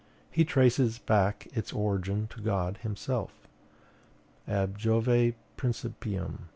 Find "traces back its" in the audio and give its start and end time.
0.45-1.71